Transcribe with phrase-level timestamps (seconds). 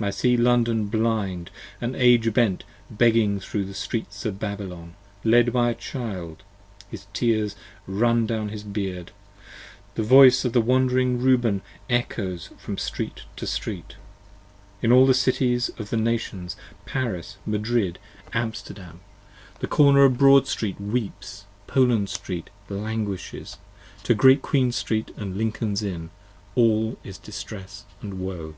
[0.00, 5.70] I see London blind & age bent begging thro' the Streets Of Babylon, led by
[5.70, 6.42] a child,
[6.90, 7.54] his tears
[7.86, 9.12] run down his beard.
[9.94, 13.94] The voice of Wandering Reuben ecchoes from street to street,
[14.82, 16.56] In all the Cities of the Nations,
[16.86, 17.98] Paris, Madrid,
[18.34, 19.00] Amsterdam.
[19.60, 23.58] 104 15 The Corner of Broad Street weeps; Poland Street languishes
[24.02, 26.10] To Great Queen Street & Lincoln's Inn:
[26.56, 28.56] all is distress & woe.